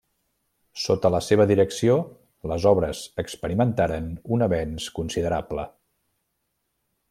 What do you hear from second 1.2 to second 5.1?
seva direcció les obres experimentaren un avenç